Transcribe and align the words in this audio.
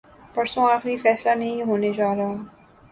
پرسوں 0.33 0.63
آخری 0.71 0.95
فیصلہ 0.97 1.35
نہیں 1.35 1.61
ہونے 1.61 1.91
جارہا۔ 1.93 2.31